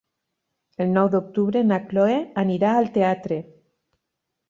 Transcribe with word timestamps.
El 0.85 0.89
nou 0.93 1.09
d'octubre 1.17 1.63
na 1.73 1.79
Chloé 1.85 2.19
anirà 2.47 2.75
al 2.81 2.93
teatre. 2.99 3.43